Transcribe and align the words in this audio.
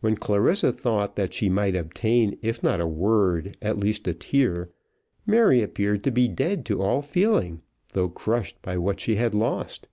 When 0.00 0.14
Clarissa 0.16 0.70
thought 0.70 1.16
that 1.16 1.34
she 1.34 1.48
might 1.48 1.74
obtain 1.74 2.38
if 2.40 2.62
not 2.62 2.80
a 2.80 2.86
word, 2.86 3.56
at 3.60 3.76
least 3.80 4.06
a 4.06 4.14
tear, 4.14 4.70
Mary 5.26 5.60
appeared 5.60 6.04
to 6.04 6.12
be 6.12 6.28
dead 6.28 6.64
to 6.66 6.80
all 6.80 7.02
feeling, 7.02 7.62
though 7.92 8.08
crushed 8.08 8.62
by 8.62 8.78
what 8.78 9.00
she 9.00 9.16
had 9.16 9.34
lost. 9.34 9.88